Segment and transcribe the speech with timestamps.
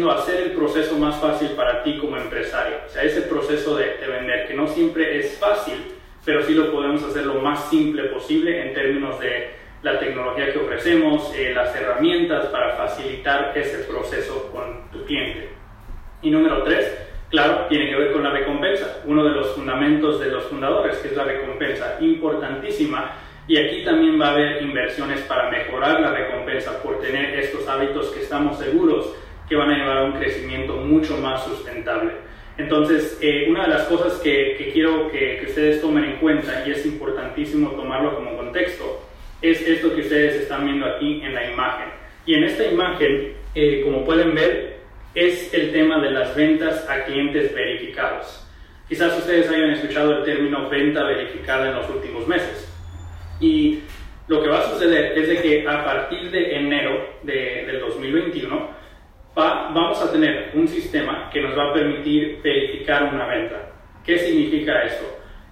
[0.00, 2.76] siendo hacer el proceso más fácil para ti como empresario.
[2.86, 5.74] O sea, ese proceso de, de vender, que no siempre es fácil,
[6.24, 9.50] pero sí lo podemos hacer lo más simple posible en términos de
[9.82, 15.50] la tecnología que ofrecemos, eh, las herramientas para facilitar ese proceso con tu cliente.
[16.22, 16.96] Y número tres,
[17.28, 21.08] claro, tiene que ver con la recompensa, uno de los fundamentos de los fundadores, que
[21.08, 23.16] es la recompensa, importantísima.
[23.46, 28.10] Y aquí también va a haber inversiones para mejorar la recompensa por tener estos hábitos
[28.10, 29.14] que estamos seguros
[29.50, 32.12] que van a llevar a un crecimiento mucho más sustentable.
[32.56, 36.70] Entonces, eh, una de las cosas que, quiero que, que, ustedes tomen en cuenta, y
[36.70, 39.02] es importantísimo tomarlo como contexto,
[39.42, 41.88] es esto que ustedes están viendo aquí en la imagen.
[42.26, 44.78] Y en esta imagen, eh, como pueden ver,
[45.16, 48.46] es el tema de las ventas a clientes verificados.
[48.88, 52.72] Quizás ustedes hayan escuchado el término venta verificada en los últimos meses.
[53.40, 53.80] Y
[54.28, 58.79] lo que va a suceder es de que a partir de enero de, del 2021
[59.36, 63.70] va, vamos a tener un sistema que nos va a permitir verificar una venta.
[64.04, 65.04] ¿Qué significa esto?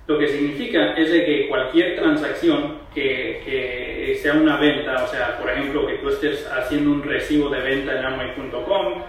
[0.06, 5.38] Lo que significa es de que cualquier transacción que, que, sea una venta, o sea,
[5.38, 9.02] por ejemplo, que tú estés haciendo un recibo de venta en Amway.com,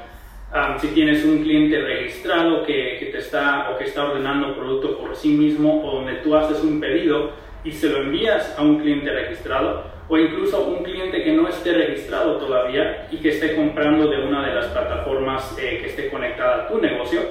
[0.80, 5.16] si tienes un cliente registrado que, que, te está o que está ordenando producto por
[5.16, 7.32] sí mismo o donde tú haces un pedido
[7.64, 11.72] y se lo envías a un cliente registrado o incluso un cliente que no esté
[11.72, 16.64] registrado todavía y que esté comprando de una de las plataformas eh, que esté conectada
[16.64, 17.22] a tu negocio,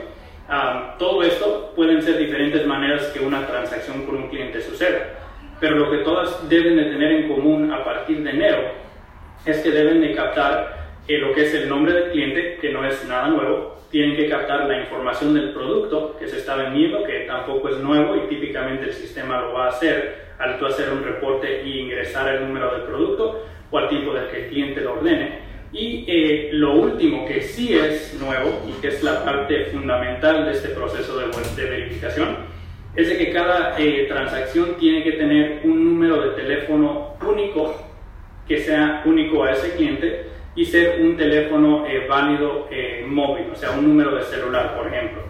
[0.98, 5.10] todo esto pueden ser diferentes maneras que una transacción con un cliente suceda,
[5.60, 8.58] pero lo que todas deben de tener en común a partir de enero
[9.44, 10.77] es que deben de captar
[11.16, 14.66] lo que es el nombre del cliente, que no es nada nuevo, tienen que captar
[14.66, 18.92] la información del producto que se está vendiendo, que tampoco es nuevo y típicamente el
[18.92, 22.82] sistema lo va a hacer al tú hacer un reporte y ingresar el número del
[22.82, 25.38] producto o al tipo del que el cliente lo ordene.
[25.72, 30.52] Y eh, lo último que sí es nuevo y que es la parte fundamental de
[30.52, 32.36] este proceso de, de verificación
[32.96, 37.74] es de que cada eh, transacción tiene que tener un número de teléfono único
[38.46, 40.26] que sea único a ese cliente
[40.58, 42.68] y ser un teléfono eh, válido
[43.06, 45.22] móvil, o sea, un número de celular, por ejemplo.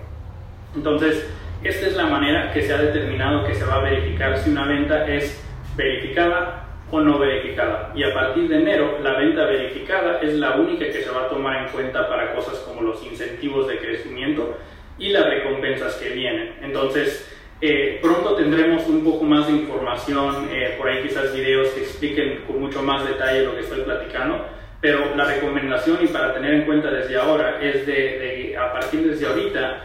[0.75, 1.29] Entonces,
[1.63, 4.65] esta es la manera que se ha determinado que se va a verificar si una
[4.67, 5.45] venta es
[5.77, 7.93] verificada o no verificada.
[7.95, 11.29] Y a partir de enero, la venta verificada es la única que se va a
[11.29, 14.57] tomar en cuenta para cosas como los incentivos de crecimiento
[14.99, 16.55] y las recompensas que vienen.
[16.63, 21.81] Entonces, eh, pronto tendremos un poco más de información, eh, por ahí quizás videos que
[21.81, 24.47] expliquen con mucho más detalle lo que estoy platicando,
[24.81, 29.09] pero la recomendación y para tener en cuenta desde ahora es de, de a partir
[29.09, 29.85] desde ahorita,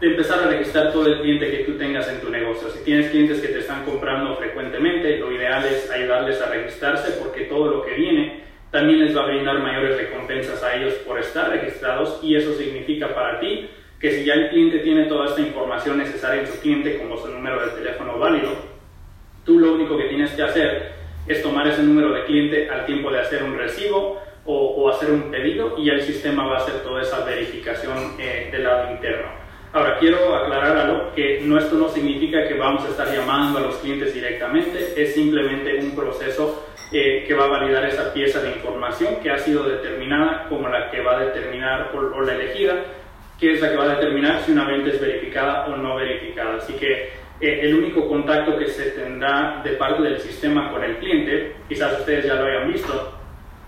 [0.00, 2.68] de empezar a registrar todo el cliente que tú tengas en tu negocio.
[2.68, 7.44] Si tienes clientes que te están comprando frecuentemente, lo ideal es ayudarles a registrarse porque
[7.44, 11.48] todo lo que viene también les va a brindar mayores recompensas a ellos por estar
[11.48, 15.96] registrados y eso significa para ti que si ya el cliente tiene toda esta información
[15.96, 18.50] necesaria en su cliente como su número de teléfono válido,
[19.44, 20.92] tú lo único que tienes que hacer
[21.26, 25.30] es tomar ese número de cliente al tiempo de hacer un recibo o, hacer un
[25.30, 29.46] pedido y el sistema va a hacer toda esa verificación eh, del lado interno.
[29.72, 33.62] Ahora, quiero aclarar algo, que no, esto no significa que vamos a estar llamando a
[33.62, 38.50] los clientes directamente, es simplemente un proceso eh, que va a validar esa pieza de
[38.50, 42.74] información que ha sido determinada como la que va a determinar, o, la elegida,
[43.38, 46.56] que es la que va a determinar si una venta es verificada o no verificada.
[46.56, 47.10] Así que
[47.40, 52.00] eh, el único contacto que se tendrá de parte del sistema con el cliente, quizás
[52.00, 53.12] ustedes ya lo hayan visto,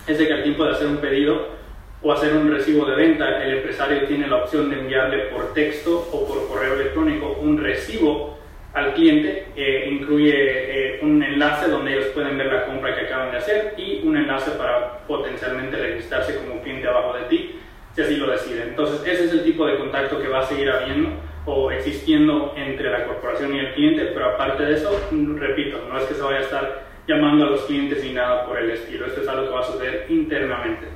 [0.06, 1.58] es de que al tiempo de hacer un pedido,
[2.00, 6.08] o hacer un recibo de venta, el empresario tiene la opción de enviarle por texto
[6.12, 8.38] o por correo electrónico un recibo
[8.72, 13.32] al cliente, que incluye eh, un enlace donde ellos pueden ver la compra que acaban
[13.32, 17.58] de hacer y un enlace para potencialmente registrarse como cliente abajo de ti,
[17.94, 18.68] si así lo deciden.
[18.68, 21.10] Entonces, ese es el tipo de contacto que va a seguir habiendo
[21.48, 24.90] o existiendo entre la corporación y el cliente, pero aparte de eso,
[25.36, 28.58] repito, no es que se vaya a estar llamando a los clientes ni nada por
[28.58, 30.86] el estilo, esto es algo que va a suceder internamente.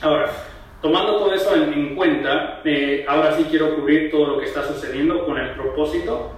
[0.00, 0.30] Ahora,
[0.80, 5.24] tomando todo eso en, cuenta, eh, ahora sí quiero cubrir todo lo que está sucediendo
[5.24, 6.32] con el propósito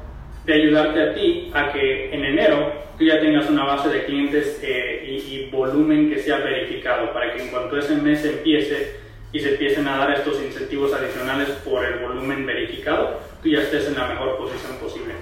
[0.47, 4.61] de ayudarte a ti a que en enero tú ya tengas una base de clientes
[4.63, 9.06] eh, y, volumen que sea verificado para que en cuanto ese mes empiece
[9.37, 13.87] y se empiecen a dar estos incentivos adicionales por el volumen verificado, tú ya estés
[13.87, 15.13] en la mejor posición posible.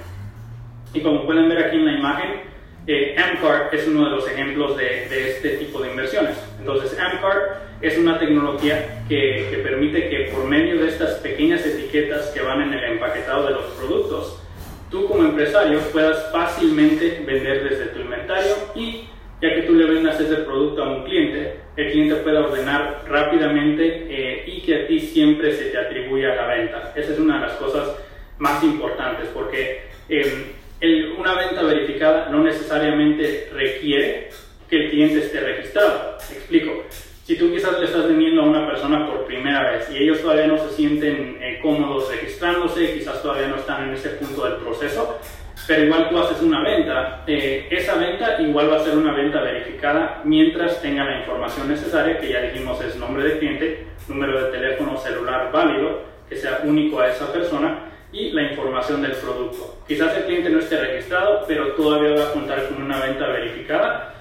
[0.92, 2.30] Y como pueden ver aquí en la imagen,
[2.86, 3.16] eh,
[3.72, 6.36] es uno de los ejemplos de, de, este tipo de inversiones.
[6.60, 12.28] Entonces, Amcard es una tecnología que, que, permite que por medio de estas pequeñas etiquetas
[12.28, 14.40] que van en el empaquetado de los productos,
[14.92, 19.08] tú como empresario puedas fácilmente vender desde tu inventario y
[19.44, 24.06] ya que tú le vendas ese producto a un cliente, el cliente puede ordenar rápidamente
[24.08, 26.94] eh, y que a ti siempre se te atribuya la venta.
[26.96, 27.94] Esa es una de las cosas
[28.38, 30.54] más importantes porque em,
[31.18, 34.30] una venta verificada no necesariamente requiere
[34.70, 36.16] que el cliente esté registrado.
[36.32, 36.84] explico.
[37.24, 40.46] Si tú quizás le estás vendiendo a una persona por primera vez y ellos todavía
[40.46, 45.18] no se sienten eh, cómodos registrándose, quizás todavía no están en ese punto del proceso,
[45.66, 49.40] pero igual tú haces una venta, eh, esa venta igual va a ser una venta
[49.40, 54.50] verificada mientras tenga la información necesaria, que ya dijimos es nombre de cliente, número de
[54.50, 59.78] teléfono celular válido, que sea único a esa persona, y la información del producto.
[59.88, 64.14] Quizás el cliente no esté registrado, pero todavía va a contar con una venta verificada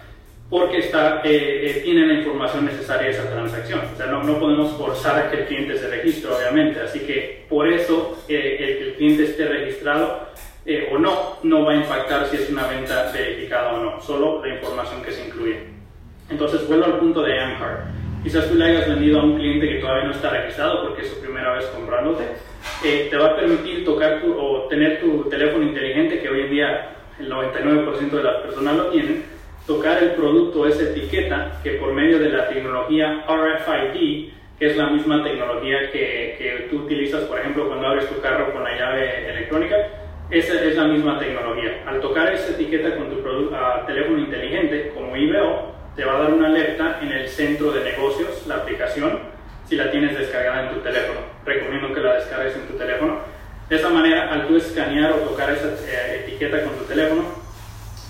[0.49, 3.81] porque está, eh, eh, tiene la información necesaria de esa transacción.
[3.93, 6.79] O sea, no, no, podemos forzar a que el cliente se registre, obviamente.
[6.79, 10.27] Así que por eso el cliente esté registrado
[10.91, 14.53] o no, no va a impactar si es una venta verificada o no, solo la
[14.53, 15.59] información que se incluye.
[16.29, 17.79] Entonces, vuelvo al punto de Amcard.
[18.23, 21.09] Quizás tú le hayas vendido a un cliente que todavía no está registrado porque es
[21.09, 22.23] su primera vez comprándote.
[22.81, 26.89] te va a permitir tocar tu, o tener tu teléfono inteligente, que hoy en día
[27.19, 29.25] el 99% de las personas lo tienen,
[29.67, 34.89] tocar el producto, esa etiqueta, que por medio de la tecnología RFID, que es la
[34.89, 39.29] misma tecnología que, que tú utilizas, por ejemplo, cuando abres tu carro con la llave
[39.29, 39.75] electrónica,
[40.33, 41.83] esa es la misma tecnología.
[41.85, 43.21] Al tocar esa etiqueta con tu
[43.85, 48.43] teléfono inteligente, como IBO, te va a dar una alerta en el centro de negocios,
[48.47, 49.19] la aplicación,
[49.67, 51.19] si la tienes descargada en tu teléfono.
[51.45, 53.19] Recomiendo que la descargues en tu teléfono.
[53.69, 57.25] De esa manera, al tú escanear o tocar esa eh, etiqueta con tu teléfono,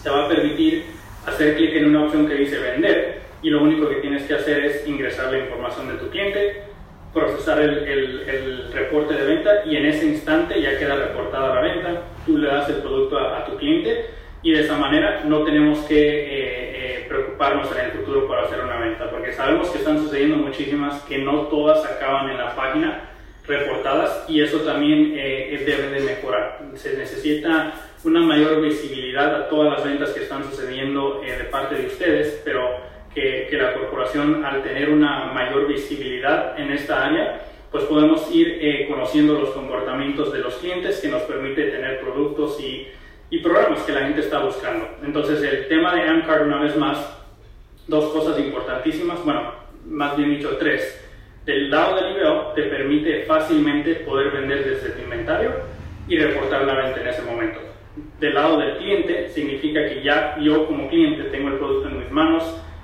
[0.01, 0.85] te va a permitir
[1.25, 4.63] hacer clic en una opción que dice vender y lo único que tienes que hacer
[4.63, 6.63] es ingresar la información de tu cliente,
[7.13, 12.01] procesar el, el, reporte de venta y en ese instante ya queda reportada la venta,
[12.25, 14.09] tú le das el producto a, tu cliente
[14.41, 18.59] y de esa manera no tenemos que eh, eh, preocuparnos en el futuro por hacer
[18.61, 23.09] una venta, porque sabemos que están sucediendo muchísimas que no todas acaban en la página
[23.47, 26.59] reportadas y eso también eh, debe de mejorar.
[26.75, 27.73] Se necesita
[28.03, 32.41] una mayor visibilidad a todas las ventas que están sucediendo eh, de parte de ustedes,
[32.43, 38.33] pero que, que, la corporación al tener una mayor visibilidad en esta área, pues podemos
[38.33, 42.87] ir eh, conociendo los comportamientos de los clientes que nos permite tener productos y,
[43.29, 44.87] y programas que la gente está buscando.
[45.03, 46.97] Entonces el tema de Amcard una vez más,
[47.87, 49.53] dos cosas importantísimas, bueno,
[49.85, 50.99] más bien dicho tres.
[51.45, 55.51] Del lado del IBO te permite fácilmente poder vender desde tu inventario
[56.07, 57.73] y reportar la venta en ese momento
[58.19, 62.11] del lado del cliente significa que ya yo como cliente tengo el producto en mis
[62.11, 62.43] manos,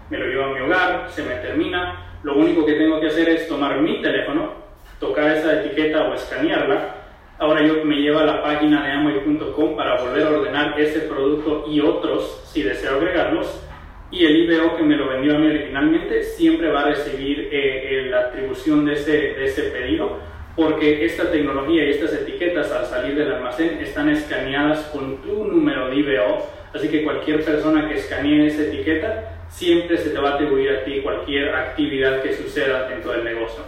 [0.10, 3.30] me lo llevo a mi hogar, se me termina, lo único que tengo que hacer
[3.30, 4.54] es tomar mi teléfono,
[5.00, 6.96] tocar esa etiqueta o escanearla.
[7.38, 11.66] Ahora yo me llevo a la página de Amway.com para volver a ordenar ese producto
[11.70, 13.66] y otros si deseo agregarlos.
[14.12, 18.08] Y el IBO que me lo vendió a mí originalmente siempre va a recibir eh,
[18.10, 20.18] la atribución de ese, de ese pedido
[20.56, 25.90] porque esta tecnología y estas etiquetas al salir del almacén están escaneadas con tu número
[25.90, 30.34] de IBO, así que cualquier persona que escanee esa etiqueta siempre se te va a
[30.36, 33.64] atribuir a ti cualquier actividad que suceda dentro del negocio.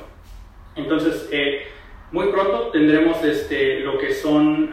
[0.75, 1.67] Entonces, eh,
[2.11, 4.71] muy pronto tendremos este, lo que son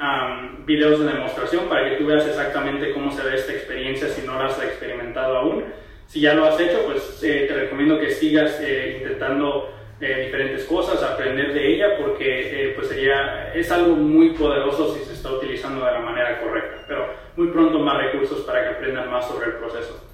[0.65, 4.35] videos de demostración para que tú veas exactamente cómo se ve esta experiencia si no
[4.35, 5.65] la has experimentado aún.
[6.07, 11.03] Si ya lo has hecho, pues eh, te recomiendo que sigas eh, intentando diferentes cosas,
[11.03, 15.85] aprender de ella, porque eh, pues sería, es algo muy poderoso si se está utilizando
[15.85, 19.53] de la manera correcta, pero muy pronto más recursos para que aprendan más sobre el
[19.55, 20.08] proceso.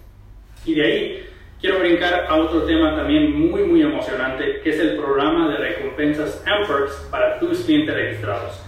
[0.64, 1.26] Y de ahí
[1.60, 6.44] quiero brincar a otro tema también muy muy emocionante, que es el programa de recompensas
[6.46, 8.62] Amperks para tus clientes registrados.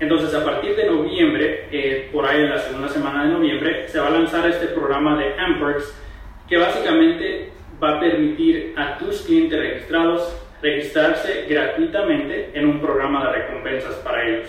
[0.00, 3.98] Entonces, a partir de noviembre, eh, por ahí en la segunda semana de noviembre, se
[3.98, 5.92] va a lanzar este programa de Amperks
[6.48, 7.50] que básicamente
[7.82, 14.26] va a permitir a tus clientes registrados registrarse gratuitamente en un programa de recompensas para
[14.26, 14.48] ellos.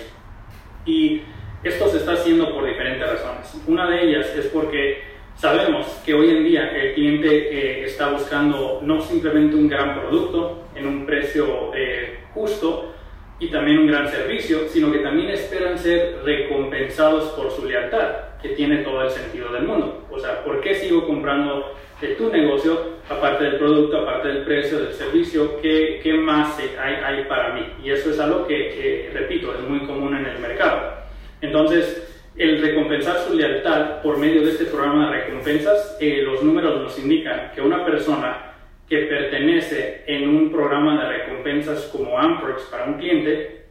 [0.85, 1.21] Y
[1.63, 3.61] esto se está haciendo por diferentes razones.
[3.67, 5.03] Una de ellas es porque
[5.39, 10.65] sabemos que hoy en día el cliente eh, está buscando no simplemente un gran producto
[10.75, 12.93] en un precio eh, justo
[13.39, 18.50] y también un gran servicio, sino que también esperan ser recompensados por su lealtad, que
[18.50, 20.05] tiene todo el sentido del mundo.
[20.12, 24.79] O sea, ¿por qué sigo comprando de tu negocio, aparte del producto, aparte del precio,
[24.79, 27.62] del servicio, ¿qué, qué más hay, hay, para mí?
[27.84, 30.96] Y eso es algo que, repito, es muy común en el mercado.
[31.41, 36.81] Entonces, el recompensar su lealtad por medio de este programa de recompensas, eh, los números
[36.81, 38.53] nos indican que una persona
[38.88, 43.65] que pertenece en un programa de recompensas como Amperks para un cliente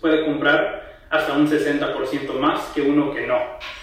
[0.00, 3.38] puede comprar hasta un 60% más que uno que no.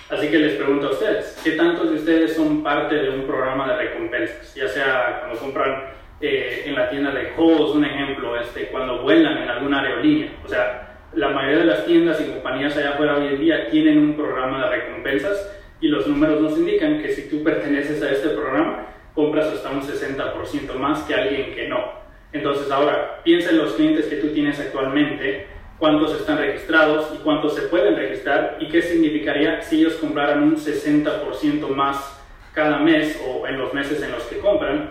[0.10, 3.70] Así que les pregunto a ustedes, ¿qué tantos de ustedes son parte de un programa
[3.70, 4.54] de recompensas?
[4.54, 5.86] Ya sea cuando compran
[6.20, 10.34] eh, en la tienda de Kohl's, un ejemplo, este, cuando vuelan en alguna aerolínea.
[10.44, 10.85] O sea,
[11.16, 14.66] la mayoría de las tiendas y compañías allá afuera hoy en día tienen un programa
[14.66, 19.48] de recompensas y los números nos indican que si tú perteneces a este programa, compras
[19.48, 22.06] hasta un 60% más que alguien que no.
[22.34, 25.48] Entonces ahora, piensa en los clientes que tú tienes actualmente,
[25.80, 30.58] cuántos están registrados y cuántos se pueden registrar y qué significaría si ellos compraran un
[30.58, 32.22] 60% más
[32.54, 34.90] cada mes o en los meses en los que compran,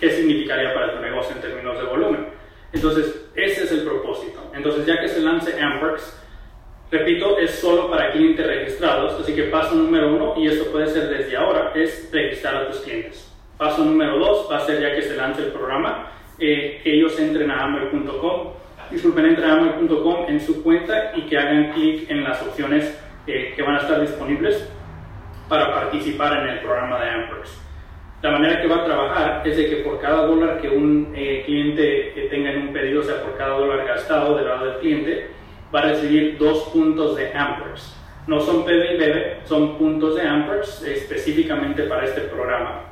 [0.00, 2.31] qué significaría para tu negocio en términos de volumen.
[2.72, 4.40] Entonces, ese es el propósito.
[4.54, 6.18] Entonces, ya que se lance Amperks,
[6.90, 11.08] repito, es solo para clientes registrados, así que paso número uno, y esto puede ser
[11.08, 13.30] desde ahora, es registrar a tus clientes.
[13.56, 17.18] Paso número dos va a ser ya que se lance el programa, eh, que ellos
[17.18, 18.52] entren a amway.com,
[18.90, 23.52] disculpen, entren a amway.com en su cuenta y que hagan clic en las opciones eh,
[23.54, 24.68] que van a estar disponibles
[25.48, 27.61] para participar en el programa de Amperks.
[28.22, 31.42] La manera que va a trabajar es de que por cada dólar que un eh,
[31.44, 35.26] cliente tenga en un pedido, o sea, por cada dólar gastado del lado del cliente,
[35.74, 37.96] va a recibir dos puntos de Amperks.
[38.28, 42.84] No son PB y BB, son puntos de Amperks específicamente para este programa.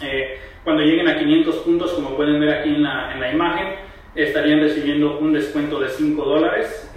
[0.00, 3.66] Eh, cuando lleguen a 500 puntos, como pueden ver aquí en la, en la imagen,
[4.14, 6.88] estarían recibiendo un descuento de 5 dólares.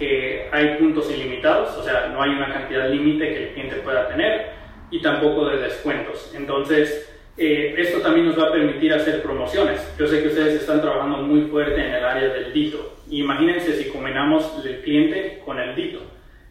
[0.52, 4.50] hay puntos ilimitados, o sea, no hay una cantidad límite que el cliente pueda tener
[4.92, 6.32] y tampoco de descuentos.
[6.36, 9.80] Entonces, eh, esto también nos va a permitir hacer promociones.
[9.98, 12.96] Yo sé que ustedes están trabajando muy fuerte en el área del dito.
[13.10, 16.00] Imagínense si combinamos el cliente con el dito.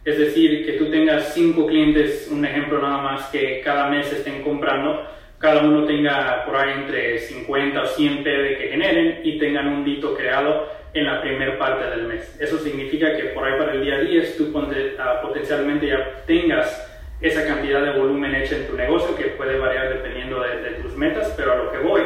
[0.04, 4.42] Es decir, que tú tengas 5 clientes, un ejemplo nada más, que cada mes estén
[4.42, 5.02] comprando
[5.38, 9.84] cada uno tenga por ahí entre 50 o 100 PB que generen y tengan un
[9.84, 12.36] dito creado en la primera parte del mes.
[12.40, 14.52] Eso significa que por ahí para el día 10 tú
[14.98, 16.85] ah, potencialmente ya tengas
[17.20, 20.96] esa cantidad de volumen hecha en tu negocio que puede variar dependiendo de, de tus
[20.96, 22.02] metas, pero a lo que voy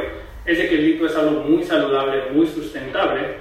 [0.46, 3.36] es de que el dito es algo muy saludable, muy sustentable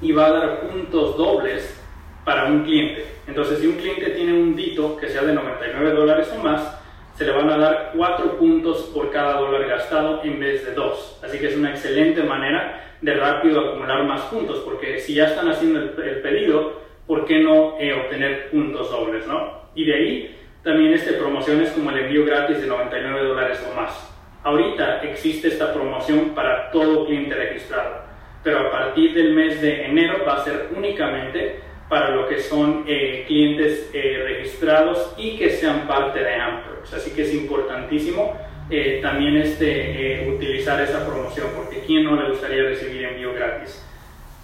[0.00, 1.78] y va a dar puntos dobles
[2.24, 3.04] para un cliente.
[3.26, 6.80] Entonces, si un cliente tiene un dito que sea de 99 dólares o más,
[7.16, 11.20] se le van a dar 4 puntos por cada dólar gastado en vez de 2.
[11.24, 15.48] Así que es una excelente manera de rápido acumular más puntos, porque si ya están
[15.48, 19.26] haciendo el, pedido, ¿por qué no eh, obtener puntos dobles?
[19.26, 19.62] ¿no?
[19.74, 24.08] Y de ahí también este promociones como el envío gratis de 99 dólares o más.
[24.44, 28.02] Ahorita existe esta promoción para todo cliente registrado,
[28.42, 32.84] pero a partir del mes de enero va a ser únicamente para lo que son
[32.86, 36.94] eh, clientes eh, registrados y que sean parte de Amperx.
[36.94, 38.36] Así que es importantísimo
[38.70, 43.84] eh, también este, utilizar esa promoción porque ¿quién no le gustaría recibir envío gratis?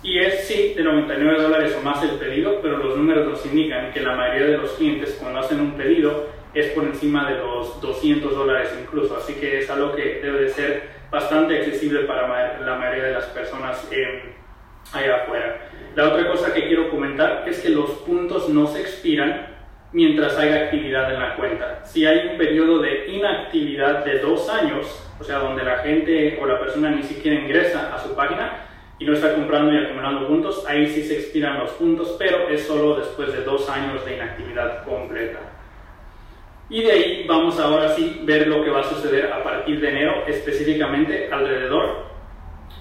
[0.02, 3.92] Y es sí de 99 dólares o más el pedido, pero los números nos indican
[3.92, 7.80] que la mayoría de los clientes cuando hacen un pedido es por encima de los
[7.80, 12.76] 200 dólares incluso, así que es algo que debe de ser bastante accesible para la
[12.76, 13.88] mayoría de las personas
[14.92, 15.68] allá afuera.
[15.94, 19.48] La otra cosa que quiero comentar es que los puntos no se expiran
[19.92, 21.84] mientras haya actividad en la cuenta.
[21.84, 26.46] Si hay un periodo de inactividad de dos años, o sea, donde la gente o
[26.46, 28.67] la persona ni siquiera ingresa a su página
[28.98, 32.66] y no está comprando y acumulando puntos, ahí sí se expiran los puntos, pero es
[32.66, 35.38] solo después de dos años de inactividad completa.
[36.68, 39.88] Y de ahí vamos ahora sí ver lo que va a suceder a partir de
[39.88, 42.08] enero, específicamente alrededor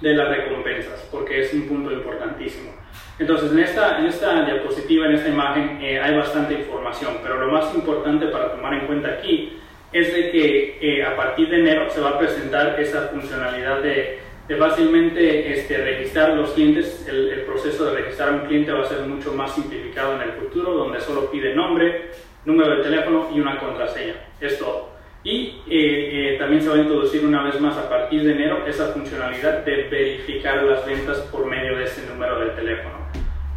[0.02, 2.72] de las recompensas, porque es un punto importantísimo.
[3.20, 7.52] Entonces, en esta, en esta diapositiva, en esta imagen, eh, hay bastante información, pero lo
[7.52, 9.58] más importante para tomar en cuenta aquí
[9.94, 14.27] es de que eh, a partir de enero se va a presentar esa funcionalidad de,
[14.48, 17.06] de fácilmente este, registrar los clientes.
[17.08, 20.74] El, proceso de registrar un cliente va a ser mucho más simplificado en el futuro,
[20.74, 22.12] donde solo pide nombre,
[22.46, 24.16] número de teléfono y una contraseña.
[24.40, 24.90] Es todo.
[25.24, 28.66] Y eh, eh, también se va a introducir una vez más a partir de enero
[28.68, 32.98] esa funcionalidad de verificar las ventas por medio de ese número de teléfono.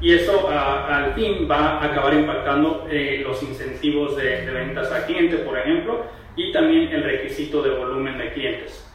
[0.00, 5.36] Y eso al fin va a acabar impactando eh, los incentivos de, ventas a cliente,
[5.38, 6.06] por ejemplo,
[6.36, 8.90] y también el requisito de volumen de clientes.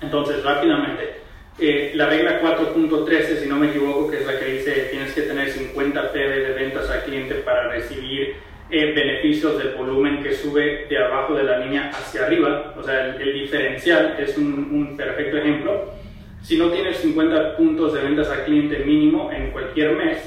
[0.00, 1.25] Entonces, rápidamente,
[1.58, 5.48] la regla 4.13, si no me equivoco, que es la que dice tienes que tener
[5.48, 8.36] 50 PB de ventas a cliente para recibir
[8.68, 12.74] eh, beneficios del volumen que sube de abajo de la línea hacia arriba.
[12.76, 15.92] O sea, el, diferencial es un, perfecto ejemplo.
[16.42, 20.18] Si no tienes 50 puntos de ventas a cliente mínimo en cualquier mes,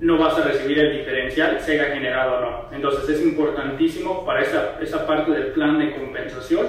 [0.00, 2.64] no vas a recibir el diferencial, sea generado o no.
[2.72, 6.66] Entonces es importantísimo para esa, esa parte del plan de compensación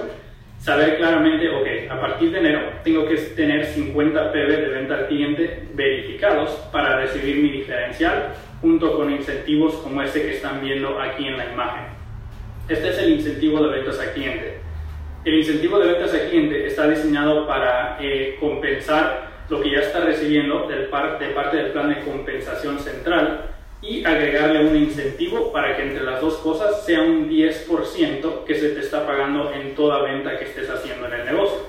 [0.61, 5.07] saber claramente, ok, a partir de enero tengo que tener 50 PB de venta al
[5.07, 11.27] cliente verificados para recibir mi diferencial junto con incentivos como este que están viendo aquí
[11.27, 11.85] en la imagen.
[12.69, 14.59] Este es el incentivo de ventas a cliente.
[15.25, 20.01] El incentivo de ventas a cliente está diseñado para eh, compensar lo que ya está
[20.01, 23.50] recibiendo del de parte del plan de compensación central
[23.81, 28.69] y agregarle un incentivo para que entre las dos cosas sea un 10% que se
[28.69, 31.59] te está pagando en toda venta que estés haciendo en el negocio.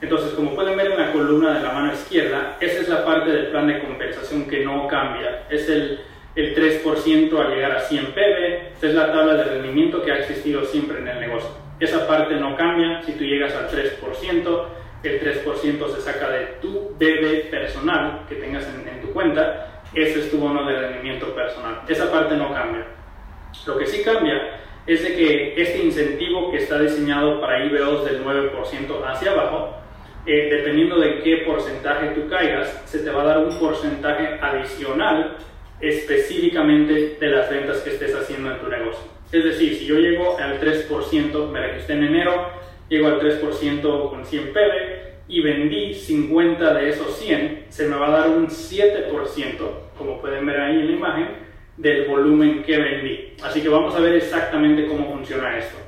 [0.00, 3.30] Entonces, como pueden ver en la columna de la mano izquierda, esa es la parte
[3.30, 5.46] del plan de compensación que no cambia.
[5.50, 6.00] Es el,
[6.34, 10.18] el 3% al llegar a 100 PB, esa es la tabla de rendimiento que ha
[10.18, 11.50] existido siempre en el negocio.
[11.78, 14.64] Esa parte no cambia, si tú llegas al 3%,
[15.02, 20.20] el 3% se saca de tu BB personal que tengas en, en tu cuenta, ese
[20.20, 21.82] es tu bono de rendimiento personal.
[21.88, 22.86] Esa parte no cambia.
[23.66, 28.24] Lo que sí cambia es de que este incentivo que está diseñado para IBOs del
[28.24, 29.76] 9% hacia abajo,
[30.26, 35.36] eh, dependiendo de qué porcentaje tú caigas, se te va a dar un porcentaje adicional
[35.80, 39.04] específicamente de las ventas que estés haciendo en tu negocio.
[39.32, 42.50] Es decir, si yo llego al 3%, me registré en enero,
[42.88, 48.08] llego al 3% con 100 PB y vendí 50 de esos 100, se me va
[48.08, 49.06] a dar un 7%,
[49.96, 51.28] como pueden ver ahí en la imagen,
[51.76, 53.34] del volumen que vendí.
[53.42, 55.78] Así que vamos a ver exactamente cómo funciona esto.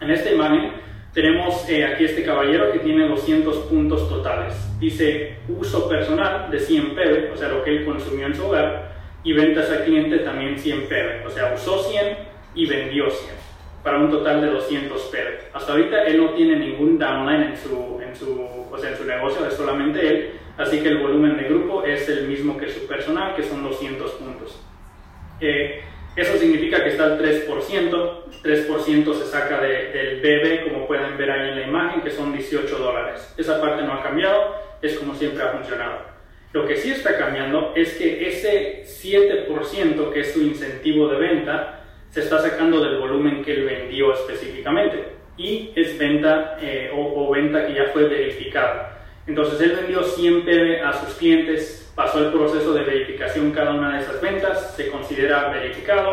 [0.00, 0.72] En esta imagen
[1.14, 4.54] tenemos eh, aquí este caballero que tiene 200 puntos totales.
[4.78, 8.94] Dice uso personal de 100 PB, o sea, lo que él consumió en su hogar,
[9.24, 12.18] y ventas al cliente también 100 PB, o sea, usó 100
[12.54, 13.32] y vendió 100,
[13.86, 15.54] para un total de 200 PB.
[15.54, 19.04] Hasta ahorita él no tiene ningún downline en su, en su, o sea, en su
[19.04, 22.84] negocio, es solamente él, así que el volumen de grupo es el mismo que su
[22.88, 24.60] personal, que son 200 puntos.
[25.40, 25.84] Eh,
[26.16, 31.50] eso significa que está al 3%, 3% se saca del BB, como pueden ver ahí
[31.50, 33.34] en la imagen, que son 18 dólares.
[33.38, 35.98] Esa parte no ha cambiado, es como siempre ha funcionado.
[36.52, 41.75] Lo que sí está cambiando es que ese 7% que es su incentivo de venta,
[42.16, 45.04] se está sacando del volumen que él vendió específicamente
[45.36, 49.04] y es venta eh, o, venta que ya fue verificada.
[49.26, 53.96] Entonces él vendió 100 PB a sus clientes pasó el proceso de verificación cada una
[53.96, 56.10] de esas ventas, se considera verificado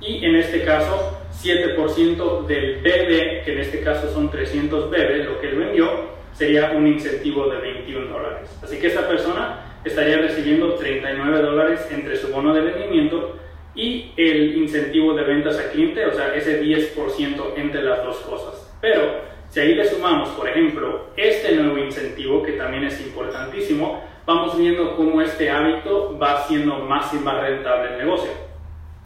[0.00, 5.40] y en este caso 7% del BB, que en este caso son 300 BB, lo
[5.40, 5.88] que él vendió,
[6.32, 8.58] sería un incentivo de 21 dólares.
[8.60, 13.38] Así que esta persona estaría recibiendo 39 dólares entre su bono de rendimiento
[13.74, 18.76] y el incentivo de ventas a cliente, o sea, ese 10% entre las dos cosas.
[18.80, 24.58] Pero si ahí le sumamos, por ejemplo, este nuevo incentivo, que también es importantísimo, vamos
[24.58, 28.30] viendo cómo este hábito va siendo más y más rentable el negocio.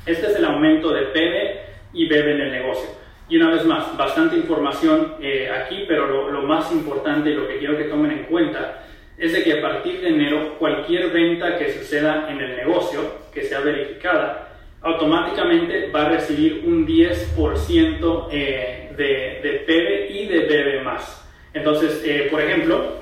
[0.06, 2.88] Este es el aumento de PB y BB en el negocio.
[3.28, 7.46] Y una vez más, bastante información eh, aquí, pero lo, lo, más importante y lo
[7.46, 8.84] que quiero que tomen en cuenta
[9.18, 13.00] es de que a partir de enero cualquier venta que suceda en el negocio,
[13.34, 14.47] que sea verificada,
[14.82, 21.26] automáticamente va a recibir un 10% eh, de, de PB y de BB más.
[21.52, 22.98] Entonces, eh, por ejemplo,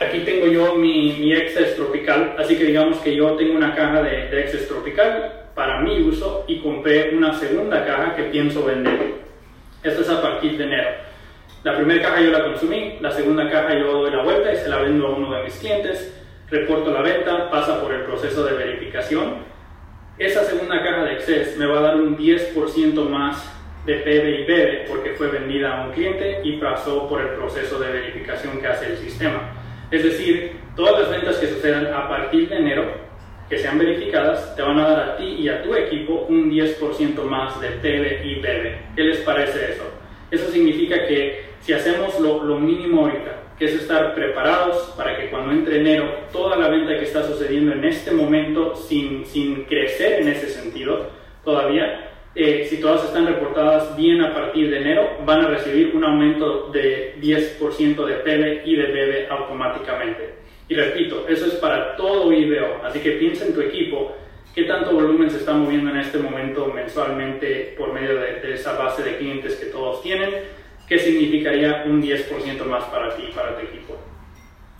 [0.00, 1.34] Aquí tengo yo mi, mi
[1.76, 6.46] Tropical, así que digamos que yo tengo una caja de, de Tropical para mi uso
[6.48, 9.16] y compré una segunda caja que pienso vender.
[9.82, 10.88] Esto es a partir de enero.
[11.64, 14.70] La primera caja yo la consumí, la segunda caja yo doy la vuelta y se
[14.70, 18.54] la vendo a uno de mis clientes, reporto la venta, pasa por el proceso de
[18.54, 19.49] verificación.
[20.20, 23.42] Esa segunda caja de Excess me va a dar un 10% más
[23.86, 27.78] de PB y BB porque fue vendida a un cliente y pasó por el proceso
[27.78, 29.50] de verificación que hace el sistema.
[29.90, 32.92] Es decir, todas las ventas que sucedan a partir de enero,
[33.48, 37.22] que sean verificadas, te van a dar a ti y a tu equipo un 10%
[37.22, 38.94] más de PB y BB.
[38.96, 39.84] ¿Qué les parece eso?
[40.30, 45.52] Eso significa que si hacemos lo, lo mínimo ahorita, es estar preparados para que cuando
[45.52, 50.28] entre enero toda la venta que está sucediendo en este momento sin, sin crecer en
[50.28, 51.08] ese sentido
[51.44, 56.04] todavía, eh, si todas están reportadas bien a partir de enero, van a recibir un
[56.04, 60.34] aumento de 10% de PB y de BB automáticamente.
[60.68, 64.14] Y repito, eso es para todo IBO, así que piensa en tu equipo
[64.54, 69.02] qué tanto volumen se está moviendo en este momento mensualmente por medio de, esa base
[69.02, 70.30] de clientes que todos tienen,
[70.90, 73.96] qué significaría un 10% más para ti y para tu equipo.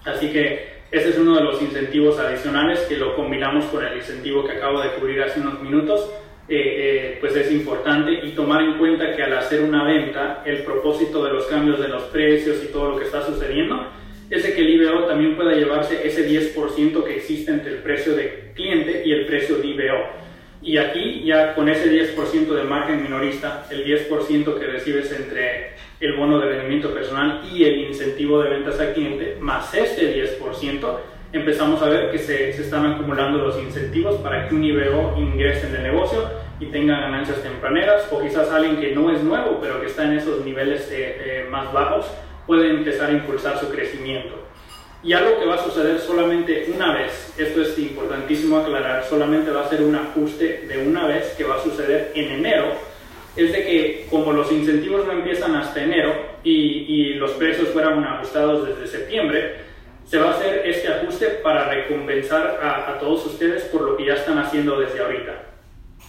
[0.04, 4.44] Así que ese es uno de los incentivos adicionales que lo combinamos con el incentivo
[4.44, 6.10] que acabo de cubrir hace unos minutos
[6.48, 10.64] eh, eh, pues es importante y tomar en cuenta que al hacer una venta, el
[10.64, 13.86] propósito de los cambios de los precios y todo lo que está sucediendo
[14.28, 18.50] es que el IBO también pueda llevarse ese 10% que existe entre el precio de
[18.56, 20.08] cliente y el precio de IBO.
[20.60, 26.16] Y aquí ya con ese 10% de margen minorista, el 10% que recibes entre el
[26.16, 30.98] bono de rendimiento personal y el incentivo de ventas al cliente, más este 10%,
[31.32, 35.68] empezamos a ver que se, se están acumulando los incentivos para que un IBO ingrese
[35.68, 39.80] en el negocio y tenga ganancias tempraneras, o quizás alguien que no es nuevo, pero
[39.80, 42.06] que está en esos niveles eh, eh, más bajos,
[42.46, 44.34] puede empezar a impulsar su crecimiento.
[45.02, 49.62] Y algo que va a suceder solamente una vez, esto es importantísimo aclarar, solamente va
[49.62, 52.74] a ser un ajuste de una vez que va a suceder en enero,
[53.36, 56.50] es de que como los incentivos no empiezan hasta enero y,
[56.88, 59.54] y los precios fueron ajustados desde septiembre,
[60.04, 64.06] se va a hacer este ajuste para recompensar a, a todos ustedes por lo que
[64.06, 65.42] ya están haciendo desde ahorita.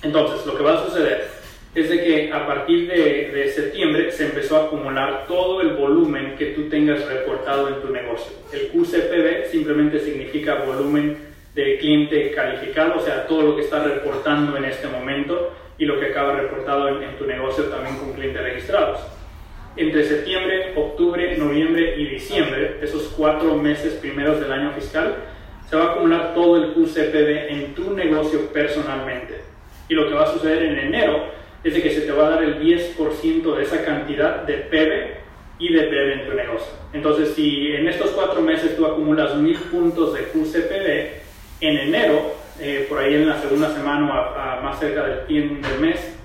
[0.01, 1.27] Entonces, lo que va a suceder
[1.75, 6.35] es de que a partir de, de, septiembre se empezó a acumular todo el volumen
[6.35, 8.33] que tú tengas reportado en tu negocio.
[8.51, 11.17] El QCPB simplemente significa volumen
[11.55, 15.99] de cliente calificado, o sea, todo lo que está reportando en este momento y lo
[15.99, 18.99] que acaba reportado en, en tu negocio también con clientes registrados.
[19.75, 25.15] Entre septiembre, octubre, noviembre y diciembre, esos cuatro meses primeros del año fiscal,
[25.67, 29.41] se va a acumular todo el QCPB en tu negocio personalmente.
[29.89, 31.23] Y lo que va a suceder en enero
[31.63, 35.57] es de que se te va a dar el 10% de esa cantidad de PB
[35.57, 36.73] y de PB en tu negocio.
[36.93, 41.21] Entonces, si en estos cuatro meses tú acumulas mil puntos de QCPB,
[41.61, 45.21] en enero, eh, por ahí en la segunda semana o a, a más cerca del
[45.27, 46.15] fin del mes,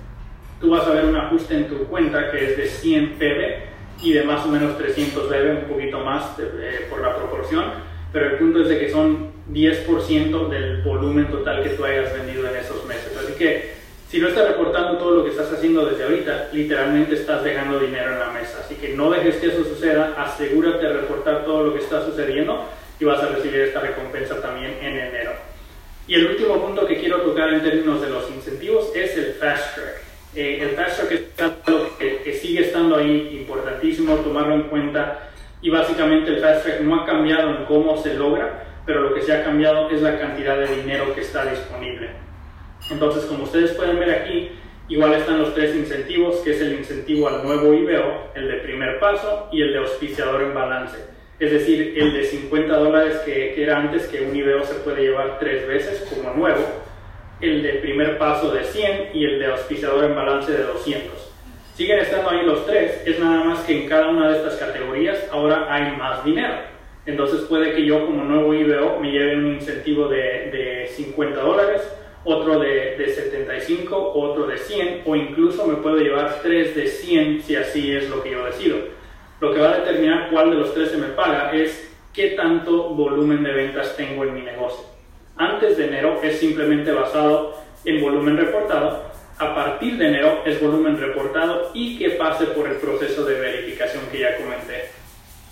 [0.59, 4.13] tú vas a ver un ajuste en tu cuenta que es de 100 PB y
[4.13, 7.65] de más o menos 300 BB, un poquito más de, eh, por la proporción,
[8.13, 12.47] pero el punto es de que son 10% del volumen total que tú hayas vendido
[12.47, 13.17] en esos meses.
[13.17, 13.75] Así que
[14.09, 18.13] si no estás reportando todo lo que estás haciendo desde ahorita, literalmente estás dejando dinero
[18.13, 18.59] en la mesa.
[18.63, 22.69] Así que no dejes que eso suceda, asegúrate de reportar todo lo que está sucediendo
[22.99, 25.31] y vas a recibir esta recompensa también en enero.
[26.07, 29.75] Y el último punto que quiero tocar en términos de los incentivos es el fast
[29.75, 30.01] track.
[30.35, 35.31] Eh, el fast track es algo que, que sigue estando ahí, importantísimo tomarlo en cuenta.
[35.61, 39.21] Y básicamente el fast track no ha cambiado en cómo se logra, pero lo que
[39.21, 42.11] se ha cambiado es la cantidad de dinero que está disponible.
[42.89, 44.51] Entonces, como ustedes pueden ver aquí,
[44.87, 48.97] igual están los tres incentivos, que es el incentivo al nuevo IBO, el de primer
[48.99, 51.16] paso y el de auspiciador en balance.
[51.39, 55.37] Es decir, el de 50 dólares que, era antes, que un IBO se puede llevar
[55.39, 56.63] tres veces como nuevo,
[57.41, 61.13] el de primer paso de 100 y el de auspiciador en balance de 200.
[61.75, 65.27] Siguen estando ahí los tres, es nada más que en cada una de estas categorías
[65.31, 66.55] ahora hay más dinero.
[67.05, 71.87] Entonces puede que yo como nuevo IBO me lleve un incentivo de, de 50 dólares,
[72.23, 77.43] otro de, de, 75, otro de 100 o incluso me puedo llevar tres de 100
[77.43, 78.96] si así es lo que yo decido.
[79.39, 82.89] Lo que va a determinar cuál de los tres se me paga es qué tanto
[82.89, 84.83] volumen de ventas tengo en mi negocio.
[85.35, 89.03] Antes de enero es simplemente basado en volumen reportado,
[89.39, 94.03] a partir de enero es volumen reportado y que pase por el proceso de verificación
[94.11, 94.89] que ya comenté.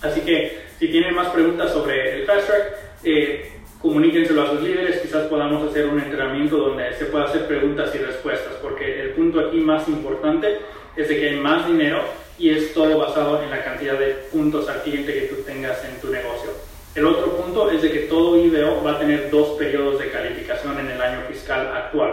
[0.02, 2.64] Así que si tienen más preguntas sobre el Fast Track,
[3.04, 7.94] eh, comuníquenselo a sus líderes, quizás podamos hacer un entrenamiento donde se pueda hacer preguntas
[7.94, 10.58] y respuestas, porque el punto aquí más importante
[10.96, 12.04] es de que hay más dinero
[12.38, 16.00] y es todo basado en la cantidad de puntos al cliente que tú tengas en
[16.02, 16.52] tu negocio.
[16.96, 20.80] El otro punto es de que todo IBO va a tener dos periodos de calificación
[20.80, 22.12] en el año fiscal actual.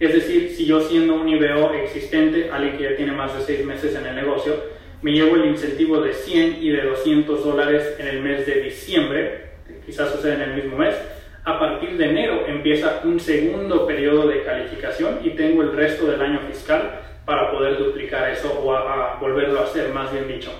[0.00, 3.64] Es decir, si yo siendo un IBO existente, alguien que ya tiene más de seis
[3.64, 4.54] meses en el negocio,
[5.02, 9.46] me llevo el incentivo de 100 y de 200 dólares en el mes de diciembre,
[9.84, 10.96] quizás sucede en el mismo mes,
[11.44, 16.20] a partir de enero empieza un segundo periodo de calificación y tengo el resto del
[16.20, 20.52] año fiscal para poder duplicar eso o a, a volverlo a hacer, más bien dicho.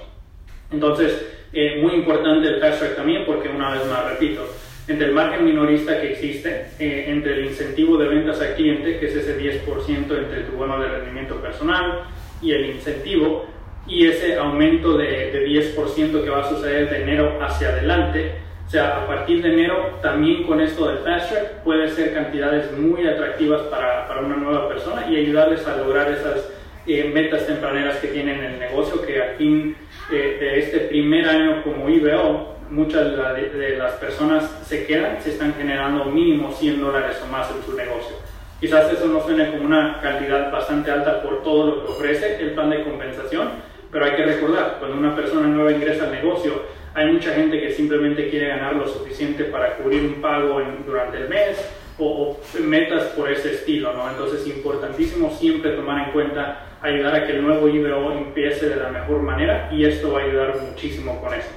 [0.71, 4.47] Entonces, eh, muy importante el track también porque una vez más repito,
[4.89, 9.07] entre el margen minorista que existe, eh, entre el incentivo de ventas al cliente, que
[9.07, 12.03] es ese 10% entre tu bono de rendimiento personal
[12.43, 13.47] y el incentivo,
[13.87, 18.33] y ese aumento de, de 10% que va a suceder de enero hacia adelante,
[18.67, 22.77] o sea, a partir de enero, también con esto del Fast Track, puede ser cantidades
[22.77, 26.51] muy atractivas para, para una nueva persona y ayudarles a lograr esas
[26.87, 29.77] metas tempraneras que tienen en el negocio, que a fin
[30.11, 35.21] eh, de este primer año como IBO, muchas de, la, de, las personas se quedan,
[35.23, 38.17] se están generando mínimo 100 dólares o más en su negocio.
[38.61, 42.53] Quizás eso no suene como una cantidad bastante alta por todo lo que ofrece el
[42.53, 43.51] plan de compensación,
[43.91, 46.63] pero hay que recordar, cuando una persona nueva ingresa al negocio,
[46.95, 51.29] hay mucha gente que simplemente quiere ganar lo suficiente para cubrir un pago durante el
[51.29, 51.59] mes
[51.99, 54.09] o, o, metas por ese estilo, ¿no?
[54.09, 58.77] Entonces es importantísimo siempre tomar en cuenta ayudar a que el nuevo IBO empiece de
[58.77, 61.51] la mejor manera y esto va a ayudar muchísimo con eso.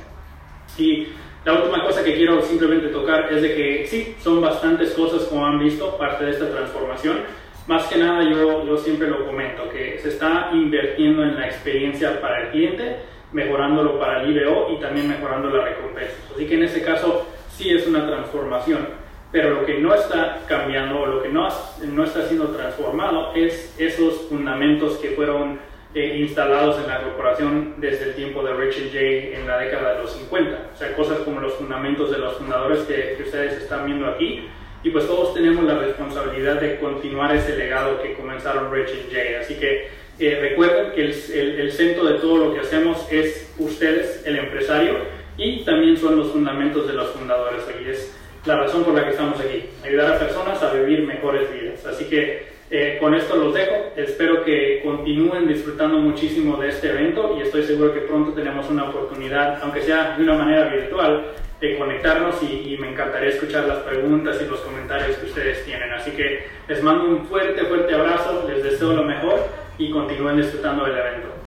[0.78, 1.08] Y
[1.46, 5.46] la última cosa que quiero simplemente tocar es de que sí, son bastantes cosas como
[5.46, 7.20] han visto, parte de esta transformación.
[7.68, 12.20] Más que nada yo, yo siempre lo comento, que se está invirtiendo en la experiencia
[12.20, 12.98] para el cliente,
[13.32, 16.16] mejorándolo para el IBO y también mejorando la recompensa.
[16.34, 18.88] Así que en ese caso sí es una transformación,
[19.32, 21.48] pero lo que no está cambiando o lo que no,
[21.84, 25.60] no está siendo transformado es esos fundamentos que fueron
[25.94, 30.04] eh, instalados en la corporación desde el tiempo de Richard Jay en la década de
[30.04, 30.70] los 50.
[30.74, 34.48] O sea, cosas como los fundamentos de los fundadores que, que ustedes están viendo aquí.
[34.84, 39.36] Y pues todos tenemos la responsabilidad de continuar ese legado que comenzaron Richard Jay.
[39.36, 39.90] Así que
[40.20, 44.98] eh, recuerden que el, el, centro de todo lo que hacemos es ustedes, el empresario,
[45.38, 47.64] y también son los fundamentos de los fundadores.
[47.84, 51.52] Y es la razón por la que estamos aquí, ayudar a personas a vivir mejores
[51.54, 51.86] vidas.
[51.86, 53.94] Así que eh, con esto los dejo.
[53.96, 58.90] Espero que continúen disfrutando muchísimo de este evento y estoy seguro que pronto tenemos una
[58.90, 63.80] oportunidad, aunque sea de una manera virtual, de conectarnos y, y, me encantaría escuchar las
[63.80, 65.92] preguntas y los comentarios que ustedes tienen.
[65.92, 69.46] Así que les mando un fuerte, fuerte abrazo, les deseo lo mejor
[69.78, 71.30] y continúen disfrutando del evento.